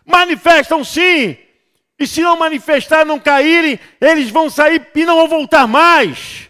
[0.06, 1.36] manifestam sim.
[1.98, 6.48] E se não manifestar, não caírem, eles vão sair e não vão voltar mais.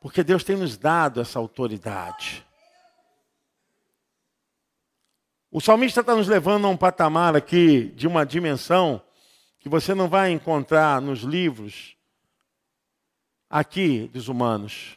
[0.00, 2.42] Porque Deus tem nos dado essa autoridade.
[5.52, 9.02] O salmista está nos levando a um patamar aqui de uma dimensão
[9.58, 11.96] que você não vai encontrar nos livros
[13.48, 14.96] aqui dos humanos.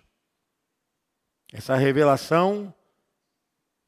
[1.51, 2.71] Essa revelação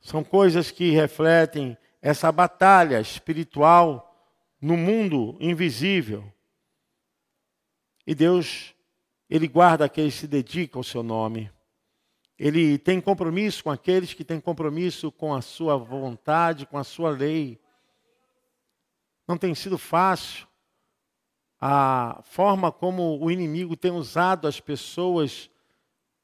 [0.01, 4.28] são coisas que refletem essa batalha espiritual
[4.60, 6.23] no mundo invisível.
[8.08, 8.73] E Deus,
[9.30, 11.51] Ele guarda aqueles que se dedicam ao seu nome.
[12.38, 17.10] Ele tem compromisso com aqueles que têm compromisso com a sua vontade, com a sua
[17.10, 17.60] lei.
[19.28, 20.48] Não tem sido fácil
[21.60, 25.50] a forma como o inimigo tem usado as pessoas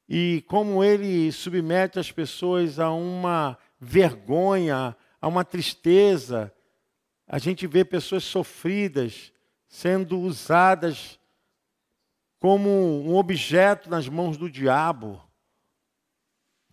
[0.08, 6.54] e como ele submete as pessoas a uma vergonha, a uma tristeza.
[7.26, 9.32] A gente vê pessoas sofridas
[9.67, 11.17] sendo usadas
[12.39, 15.21] como um objeto nas mãos do diabo.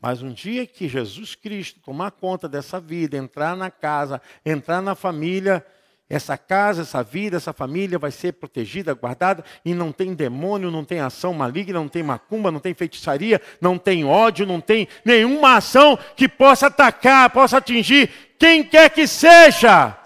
[0.00, 4.94] Mas um dia que Jesus Cristo tomar conta dessa vida, entrar na casa, entrar na
[4.94, 5.64] família,
[6.08, 10.84] essa casa, essa vida, essa família vai ser protegida, guardada, e não tem demônio, não
[10.84, 15.56] tem ação maligna, não tem macumba, não tem feitiçaria, não tem ódio, não tem nenhuma
[15.56, 18.08] ação que possa atacar, possa atingir
[18.38, 19.96] quem quer que seja,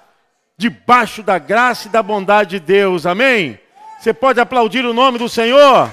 [0.56, 3.60] debaixo da graça e da bondade de Deus, amém?
[4.00, 5.92] Você pode aplaudir o nome do Senhor?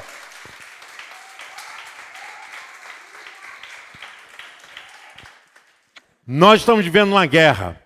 [6.32, 7.82] Nós estamos vivendo uma guerra.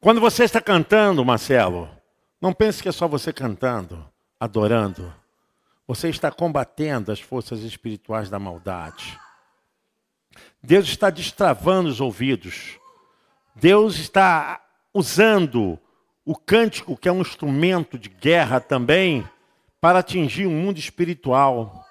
[0.00, 1.90] Quando você está cantando, Marcelo,
[2.40, 4.02] não pense que é só você cantando,
[4.40, 5.14] adorando.
[5.86, 9.20] Você está combatendo as forças espirituais da maldade.
[10.62, 12.78] Deus está destravando os ouvidos.
[13.54, 14.58] Deus está
[14.94, 15.78] usando
[16.24, 19.28] o cântico, que é um instrumento de guerra também,
[19.82, 21.84] para atingir o mundo espiritual.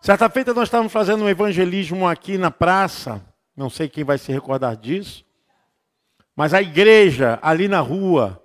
[0.00, 3.22] Certa feita nós estávamos fazendo um evangelismo aqui na praça,
[3.56, 5.24] não sei quem vai se recordar disso.
[6.34, 8.42] Mas a igreja ali na rua,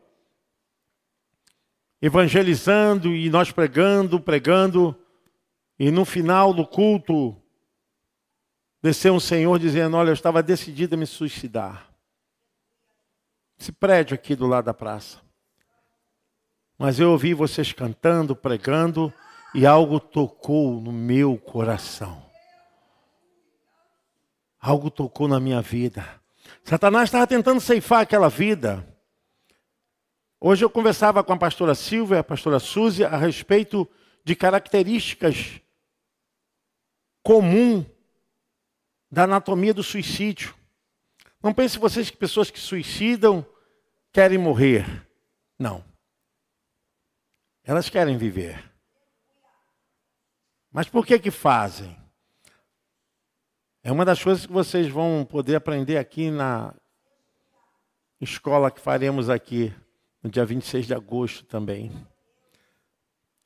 [2.02, 4.96] evangelizando e nós pregando, pregando,
[5.78, 7.36] e no final do culto
[8.82, 11.90] desceu um senhor dizendo: Olha, eu estava decidido a me suicidar.
[13.60, 15.20] Esse prédio aqui do lado da praça.
[16.78, 19.14] Mas eu ouvi vocês cantando, pregando,
[19.54, 22.29] e algo tocou no meu coração.
[24.60, 26.22] Algo tocou na minha vida.
[26.64, 28.86] Satanás estava tentando ceifar aquela vida.
[30.40, 33.88] Hoje eu conversava com a pastora Silvia, a pastora Suzy, a respeito
[34.24, 35.62] de características
[37.24, 37.86] comum
[39.12, 40.56] da anatomia do suicídio.
[41.42, 43.46] Não pense vocês que pessoas que suicidam
[44.12, 45.08] querem morrer.
[45.58, 45.84] Não.
[47.64, 48.72] Elas querem viver.
[50.72, 51.98] Mas por que que fazem?
[53.90, 56.76] É uma das coisas que vocês vão poder aprender aqui na
[58.22, 59.74] escola que faremos aqui
[60.22, 61.92] no dia 26 de agosto também.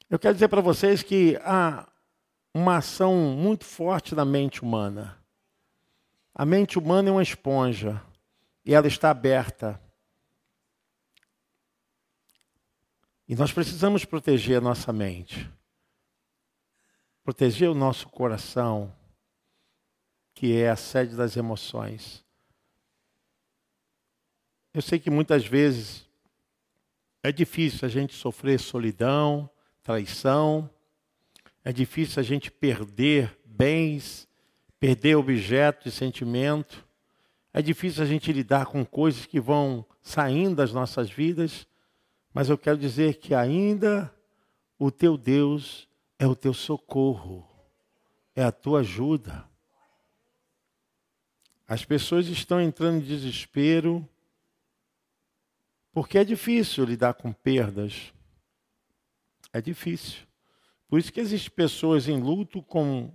[0.10, 1.88] Eu quero dizer para vocês que há
[2.54, 5.18] uma ação muito forte na mente humana.
[6.36, 8.04] A mente humana é uma esponja
[8.66, 9.80] e ela está aberta.
[13.30, 15.50] E nós precisamos proteger a nossa mente,
[17.24, 18.94] proteger o nosso coração,
[20.34, 22.24] que é a sede das emoções.
[24.74, 26.08] Eu sei que muitas vezes
[27.22, 29.50] é difícil a gente sofrer solidão,
[29.82, 30.69] traição,
[31.63, 34.28] é difícil a gente perder bens,
[34.80, 36.86] perder objetos e sentimento.
[37.54, 41.67] É difícil a gente lidar com coisas que vão saindo das nossas vidas,
[42.34, 44.13] mas eu quero dizer que ainda
[44.78, 45.88] o teu Deus
[46.19, 47.48] é o teu socorro,
[48.36, 49.46] é a tua ajuda.
[51.67, 54.08] As pessoas estão entrando em desespero
[55.91, 58.12] porque é difícil lidar com perdas.
[59.54, 60.26] É difícil.
[60.88, 63.13] Por isso que existem pessoas em luto com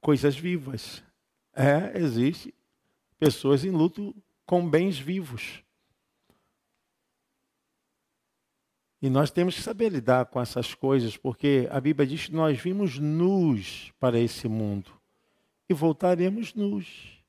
[0.00, 1.02] coisas vivas.
[1.54, 2.54] É, existe
[3.18, 5.61] pessoas em luto com bens vivos.
[9.02, 12.56] E nós temos que saber lidar com essas coisas, porque a Bíblia diz que nós
[12.60, 14.92] vimos nus para esse mundo
[15.68, 17.20] e voltaremos nus.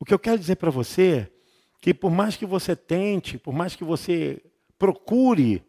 [0.00, 1.32] O que eu quero dizer para você é
[1.80, 4.42] que por mais que você tente, por mais que você
[4.76, 5.64] procure,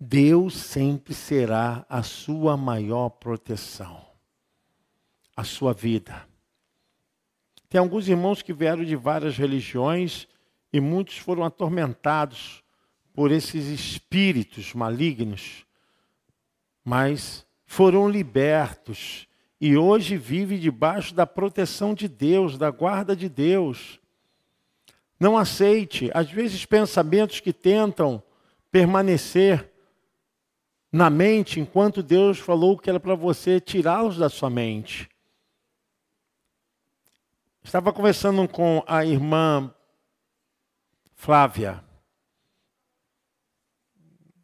[0.00, 4.06] Deus sempre será a sua maior proteção,
[5.36, 6.26] a sua vida.
[7.68, 10.26] Tem alguns irmãos que vieram de várias religiões
[10.72, 12.64] e muitos foram atormentados
[13.16, 15.64] por esses espíritos malignos,
[16.84, 19.26] mas foram libertos
[19.58, 23.98] e hoje vivem debaixo da proteção de Deus, da guarda de Deus.
[25.18, 28.22] Não aceite, às vezes, pensamentos que tentam
[28.70, 29.72] permanecer
[30.92, 35.08] na mente enquanto Deus falou que era para você tirá-los da sua mente.
[37.64, 39.74] Estava conversando com a irmã
[41.14, 41.85] Flávia.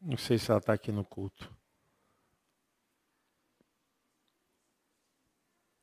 [0.02, 1.48] Não sei se ela está aqui no culto.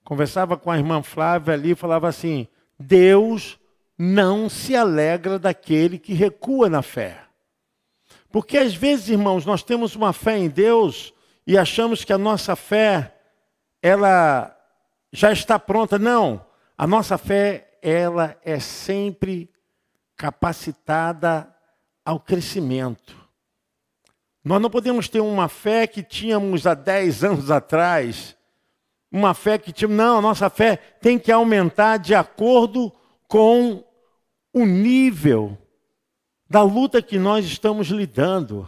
[0.03, 3.57] Conversava com a irmã Flávia ali e falava assim: Deus
[3.97, 7.25] não se alegra daquele que recua na fé.
[8.31, 11.13] Porque às vezes, irmãos, nós temos uma fé em Deus
[11.45, 13.15] e achamos que a nossa fé
[13.81, 14.55] ela
[15.11, 15.97] já está pronta.
[15.97, 16.45] Não,
[16.77, 19.49] a nossa fé ela é sempre
[20.15, 21.55] capacitada
[22.03, 23.18] ao crescimento.
[24.49, 28.35] Nós não podemos ter uma fé que tínhamos há 10 anos atrás,
[29.11, 29.95] uma fé que tínhamos.
[29.95, 32.91] Não, a nossa fé tem que aumentar de acordo
[33.27, 33.83] com
[34.51, 35.55] o nível
[36.49, 38.67] da luta que nós estamos lidando.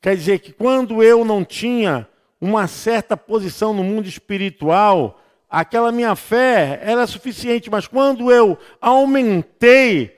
[0.00, 2.08] Quer dizer que quando eu não tinha
[2.40, 10.16] uma certa posição no mundo espiritual, aquela minha fé era suficiente, mas quando eu aumentei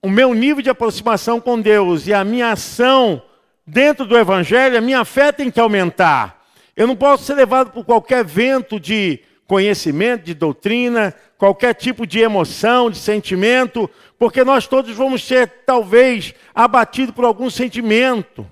[0.00, 3.20] o meu nível de aproximação com Deus e a minha ação
[3.66, 6.42] dentro do Evangelho, a minha fé tem que aumentar.
[6.76, 12.20] Eu não posso ser levado por qualquer vento de conhecimento, de doutrina, qualquer tipo de
[12.20, 18.46] emoção, de sentimento, porque nós todos vamos ser, talvez, abatidos por algum sentimento.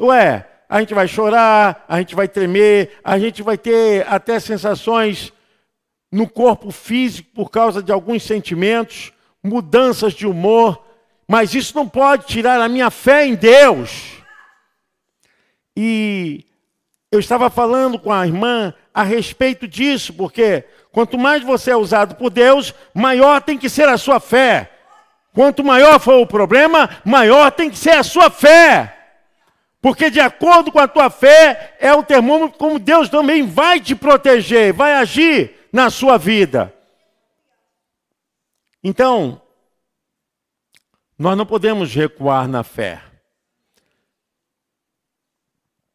[0.00, 5.32] Ué, a gente vai chorar, a gente vai tremer, a gente vai ter até sensações
[6.12, 9.12] no corpo físico por causa de alguns sentimentos,
[9.42, 10.80] mudanças de humor,
[11.26, 14.19] mas isso não pode tirar a minha fé em Deus.
[15.76, 16.44] E
[17.10, 22.14] eu estava falando com a irmã a respeito disso, porque quanto mais você é usado
[22.14, 24.70] por Deus, maior tem que ser a sua fé.
[25.32, 28.96] Quanto maior for o problema, maior tem que ser a sua fé.
[29.80, 33.94] Porque de acordo com a tua fé, é o termômetro como Deus também vai te
[33.94, 36.74] proteger, vai agir na sua vida.
[38.82, 39.40] Então,
[41.18, 43.09] nós não podemos recuar na fé.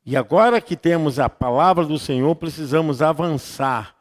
[0.06, 3.96] E agora que temos a palavra do Senhor, precisamos avançar.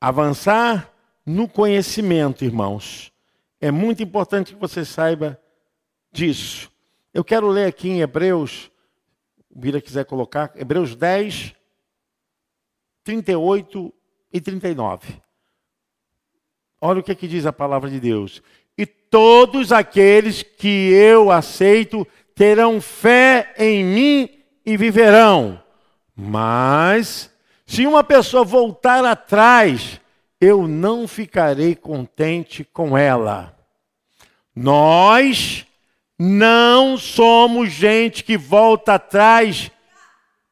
[0.00, 0.92] Avançar
[1.26, 3.12] no conhecimento, irmãos.
[3.60, 5.40] É muito importante que você saiba
[6.12, 6.70] disso.
[7.12, 8.70] Eu quero ler aqui em Hebreus,
[9.50, 11.52] o Bira quiser colocar, Hebreus 10,
[13.02, 13.92] 38
[14.32, 15.20] e 39.
[16.80, 18.40] Olha o que, é que diz a palavra de Deus.
[18.78, 24.33] E todos aqueles que eu aceito terão fé em mim
[24.64, 25.60] e viverão.
[26.16, 27.30] Mas,
[27.66, 30.00] se uma pessoa voltar atrás,
[30.40, 33.54] eu não ficarei contente com ela.
[34.54, 35.66] Nós
[36.18, 39.70] não somos gente que volta atrás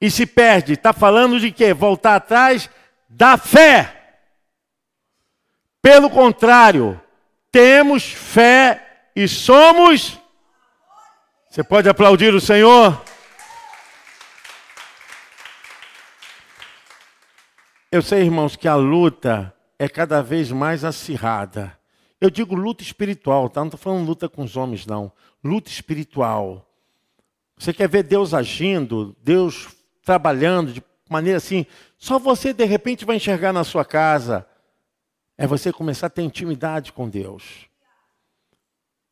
[0.01, 0.73] e se perde.
[0.73, 1.73] Está falando de quê?
[1.73, 2.69] Voltar atrás
[3.09, 3.99] da fé.
[5.81, 7.01] Pelo contrário,
[7.51, 10.19] temos fé e somos.
[11.49, 13.01] Você pode aplaudir o Senhor?
[17.93, 21.79] Eu sei, irmãos, que a luta é cada vez mais acirrada.
[22.19, 23.61] Eu digo luta espiritual, tá?
[23.61, 25.13] Não estou falando luta com os homens, não.
[25.45, 26.67] Luta espiritual.
[27.59, 31.67] Você quer ver Deus agindo, Deus trabalhando de maneira assim,
[31.99, 34.47] só você de repente vai enxergar na sua casa.
[35.37, 37.69] É você começar a ter intimidade com Deus.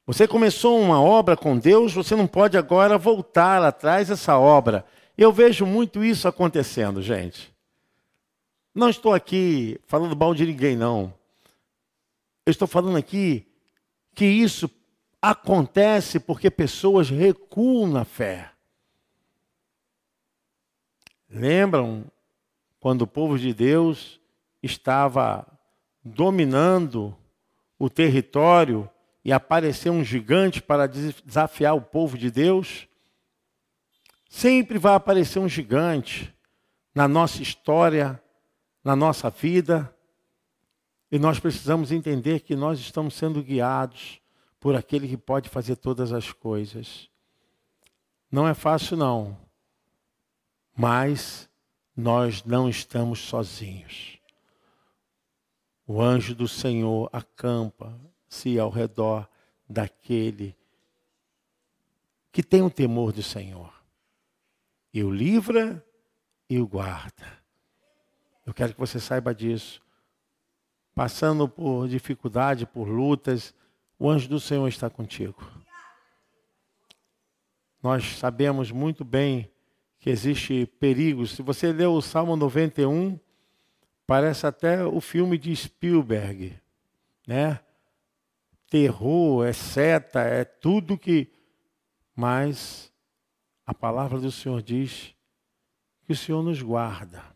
[0.07, 4.87] Você começou uma obra com Deus, você não pode agora voltar atrás dessa obra.
[5.19, 7.60] Eu vejo muito isso acontecendo, gente.
[8.75, 11.13] Não estou aqui falando mal de ninguém, não.
[12.47, 13.47] Eu estou falando aqui
[14.15, 14.71] que isso
[15.21, 18.53] acontece porque pessoas recuam na fé.
[21.29, 22.05] Lembram
[22.79, 24.21] quando o povo de Deus
[24.63, 25.47] estava
[26.05, 27.17] dominando
[27.79, 28.89] o território
[29.25, 32.89] e apareceu um gigante para desafiar o povo de Deus?
[34.29, 36.35] Sempre vai aparecer um gigante
[36.95, 38.21] na nossa história
[38.83, 39.95] na nossa vida.
[41.11, 44.21] E nós precisamos entender que nós estamos sendo guiados
[44.59, 47.09] por aquele que pode fazer todas as coisas.
[48.31, 49.37] Não é fácil, não.
[50.77, 51.49] Mas
[51.97, 54.19] nós não estamos sozinhos.
[55.87, 59.29] O anjo do Senhor acampa-se ao redor
[59.69, 60.57] daquele
[62.33, 63.73] que tem o temor do Senhor.
[64.95, 65.85] E o livra
[66.49, 67.40] e o guarda.
[68.51, 69.81] Eu quero que você saiba disso.
[70.93, 73.55] Passando por dificuldade, por lutas,
[73.97, 75.41] o anjo do Senhor está contigo.
[77.81, 79.49] Nós sabemos muito bem
[80.01, 81.31] que existe perigos.
[81.31, 83.21] Se você ler o Salmo 91,
[84.05, 86.59] parece até o filme de Spielberg,
[87.29, 87.61] né?
[88.69, 91.31] Terror, é seta, é tudo que.
[92.17, 92.93] Mas
[93.65, 95.15] a palavra do Senhor diz
[96.03, 97.30] que o Senhor nos guarda.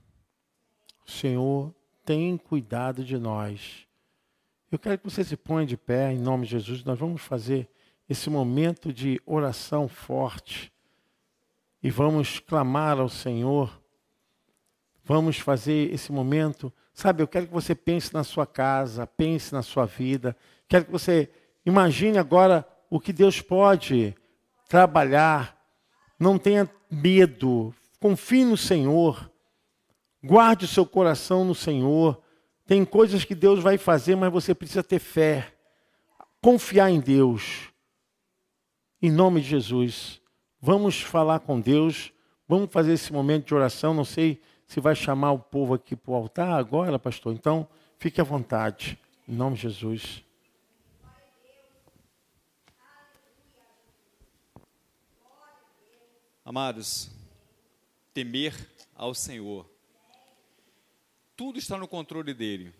[1.04, 1.74] Senhor
[2.04, 3.86] tem cuidado de nós.
[4.70, 6.82] Eu quero que você se ponha de pé em nome de Jesus.
[6.84, 7.68] Nós vamos fazer
[8.08, 10.72] esse momento de oração forte
[11.82, 13.80] e vamos clamar ao Senhor.
[15.04, 16.72] Vamos fazer esse momento.
[16.92, 20.36] Sabe, eu quero que você pense na sua casa, pense na sua vida.
[20.66, 21.30] Quero que você
[21.64, 24.14] imagine agora o que Deus pode
[24.68, 25.56] trabalhar.
[26.18, 27.74] Não tenha medo.
[28.00, 29.30] Confie no Senhor.
[30.24, 32.18] Guarde o seu coração no Senhor.
[32.64, 35.54] Tem coisas que Deus vai fazer, mas você precisa ter fé.
[36.40, 37.68] Confiar em Deus.
[39.02, 40.22] Em nome de Jesus.
[40.58, 42.10] Vamos falar com Deus.
[42.48, 43.92] Vamos fazer esse momento de oração.
[43.92, 47.34] Não sei se vai chamar o povo aqui para o altar agora, pastor.
[47.34, 47.68] Então,
[47.98, 48.98] fique à vontade.
[49.28, 50.24] Em nome de Jesus.
[56.42, 57.10] Amados,
[58.14, 58.54] temer
[58.94, 59.73] ao Senhor
[61.36, 62.72] tudo está no controle dele.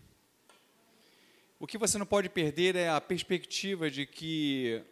[1.59, 4.83] O que você não pode perder é a perspectiva de que,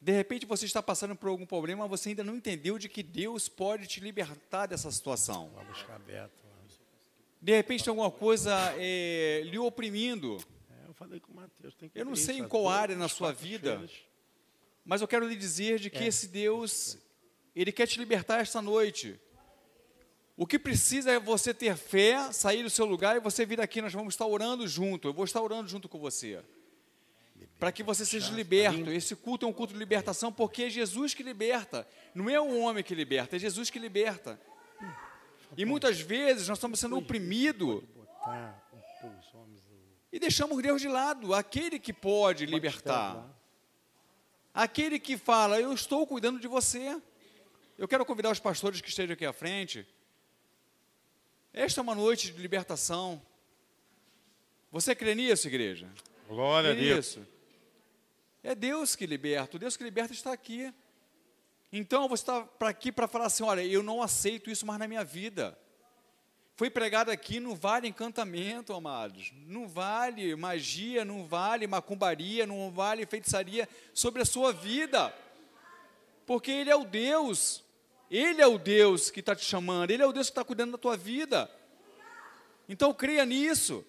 [0.00, 3.02] de repente, você está passando por algum problema, mas você ainda não entendeu de que
[3.02, 5.50] Deus pode te libertar dessa situação.
[5.54, 6.44] Vamos ficar aberto.
[7.44, 10.38] De repente, tem alguma coisa é, lhe oprimindo.
[10.70, 11.74] É, eu falei com o Mateus.
[11.74, 13.86] Tem que eu não sei em qual área na sua vida,
[14.82, 16.06] mas eu quero lhe dizer de que é.
[16.06, 16.96] esse Deus,
[17.54, 19.20] ele quer te libertar esta noite.
[20.36, 23.80] O que precisa é você ter fé, sair do seu lugar e você vir aqui.
[23.80, 25.08] Nós vamos estar orando junto.
[25.08, 26.42] Eu vou estar orando junto com você.
[27.58, 28.90] para que você seja liberto.
[28.90, 31.86] Esse culto é um culto de libertação porque é Jesus que liberta.
[32.14, 34.40] Não é o homem que liberta, é Jesus que liberta.
[35.56, 37.82] E muitas vezes nós estamos sendo oprimidos
[40.12, 43.28] e deixamos Deus de lado, aquele que pode libertar.
[44.52, 47.00] Aquele que fala, eu estou cuidando de você.
[47.76, 49.86] Eu quero convidar os pastores que estejam aqui à frente.
[51.56, 53.22] Esta é uma noite de libertação.
[54.72, 55.88] Você crê nisso, igreja?
[56.28, 57.16] Glória crê a Deus.
[57.16, 57.28] Nisso?
[58.42, 59.56] É Deus que liberta.
[59.56, 60.74] O Deus que liberta está aqui.
[61.72, 64.88] Então você está para aqui para falar assim: olha, eu não aceito isso mais na
[64.88, 65.56] minha vida.
[66.56, 69.32] Foi pregado aqui, não vale encantamento, amados.
[69.46, 75.14] Não vale magia, não vale macumbaria, não vale feitiçaria sobre a sua vida.
[76.26, 77.63] Porque Ele é o Deus.
[78.16, 79.90] Ele é o Deus que está te chamando.
[79.90, 81.50] Ele é o Deus que está cuidando da tua vida.
[82.68, 83.84] Então creia nisso.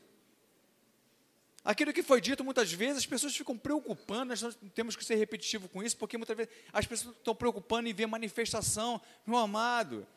[1.64, 5.70] Aquilo que foi dito muitas vezes, as pessoas ficam preocupando, nós temos que ser repetitivo
[5.70, 9.00] com isso, porque muitas vezes as pessoas estão preocupando em ver manifestação.
[9.28, 10.08] Meu amado,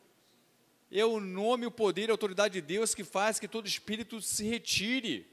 [0.90, 4.42] é o nome, o poder, a autoridade de Deus que faz que todo espírito se
[4.42, 5.26] retire.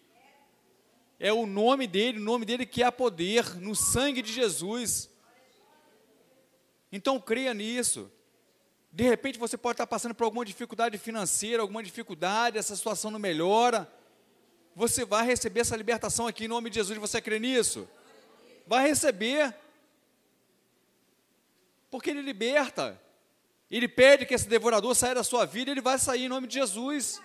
[1.17, 5.09] É o nome dele, o nome dele que há poder no sangue de Jesus.
[6.91, 8.11] Então creia nisso.
[8.96, 13.20] De repente você pode estar passando por alguma dificuldade financeira, alguma dificuldade, essa situação não
[13.20, 13.88] melhora
[14.76, 17.00] você vai receber essa libertação aqui em nome de Jesus.
[17.00, 17.88] Você crê nisso?
[18.68, 19.56] Vai receber.
[21.89, 23.02] Porque Ele liberta.
[23.72, 26.54] Ele pede que esse devorador saia da sua vida, ele vai sair em nome de
[26.54, 27.20] Jesus.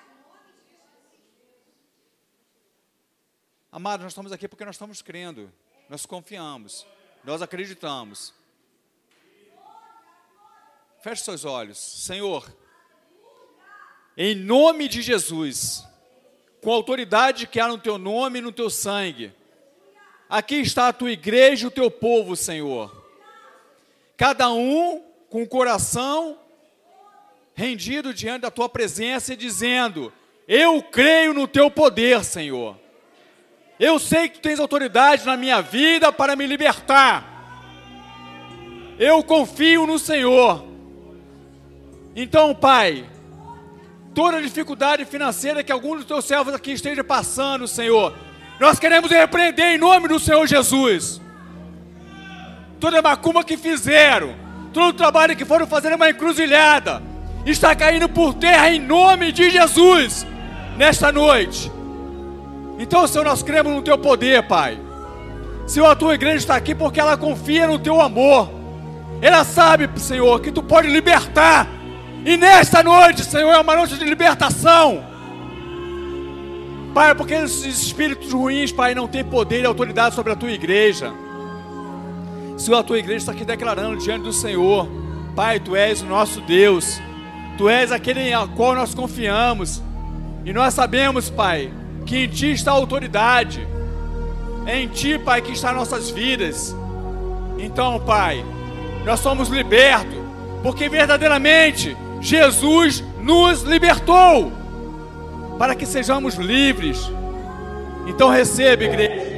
[3.71, 5.53] Amados, nós estamos aqui porque nós estamos crendo,
[5.89, 6.87] nós confiamos,
[7.23, 8.33] nós acreditamos.
[11.03, 12.47] Feche seus olhos, Senhor,
[14.15, 15.83] em nome de Jesus
[16.61, 19.33] com a autoridade que há no teu nome e no teu sangue.
[20.29, 22.95] Aqui está a tua igreja e o teu povo, Senhor.
[24.15, 26.39] Cada um com o coração
[27.55, 30.13] rendido diante da tua presença e dizendo:
[30.47, 32.79] Eu creio no teu poder, Senhor.
[33.79, 37.27] Eu sei que tu tens autoridade na minha vida para me libertar.
[38.99, 40.70] Eu confio no Senhor.
[42.15, 43.05] Então, Pai,
[44.15, 48.15] toda dificuldade financeira que algum dos teus servos aqui esteja passando, Senhor.
[48.59, 51.21] Nós queremos repreender em nome do Senhor Jesus.
[52.81, 54.35] Toda macumba que fizeram,
[54.73, 57.03] todo o trabalho que foram fazer uma encruzilhada,
[57.47, 60.27] está caindo por terra em nome de Jesus,
[60.77, 61.71] nesta noite.
[62.79, 64.79] Então, Senhor, nós cremos no Teu poder, Pai.
[65.67, 68.51] Senhor, a Tua igreja está aqui porque ela confia no Teu amor.
[69.23, 71.80] Ela sabe, Senhor, que Tu pode libertar
[72.25, 75.03] e nesta noite, Senhor, é uma noite de libertação.
[76.93, 81.13] Pai, porque esses espíritos ruins, Pai, não têm poder e autoridade sobre a tua igreja.
[82.59, 84.89] Senhor, a tua igreja está aqui declarando diante do Senhor:
[85.35, 87.01] Pai, tu és o nosso Deus,
[87.57, 89.83] tu és aquele em qual nós confiamos,
[90.45, 91.73] e nós sabemos, Pai,
[92.05, 93.67] que em ti está a autoridade,
[94.67, 96.75] é em ti, Pai, que está nossas vidas.
[97.59, 98.45] Então, Pai,
[99.05, 100.19] nós somos libertos,
[100.63, 104.53] porque verdadeiramente Jesus nos libertou
[105.59, 107.11] para que sejamos livres.
[108.07, 109.30] Então receba, igreja.